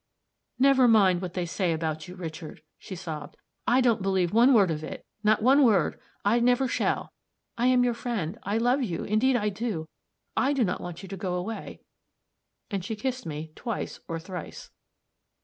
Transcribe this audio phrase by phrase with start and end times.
[0.57, 3.37] "Never mind what they say about you, Richard," she sobbed.
[3.67, 5.99] "I don't believe one word of it not one word!
[6.25, 7.13] I never shall.
[7.55, 8.39] I am your friend.
[8.41, 9.89] I love you; indeed I do.
[10.35, 11.81] I do not want you to go away,"
[12.71, 14.71] and she kissed me twice or thrice.